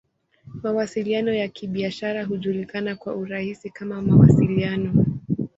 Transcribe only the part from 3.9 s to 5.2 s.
"Mawasiliano.